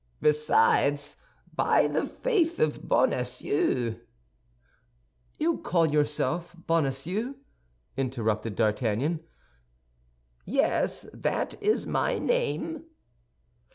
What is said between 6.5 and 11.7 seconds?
Bonacieux?" interrupted D'Artagnan. "Yes, that